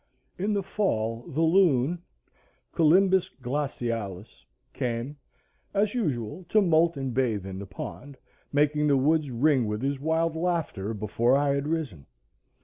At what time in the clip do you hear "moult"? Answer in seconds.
6.59-6.97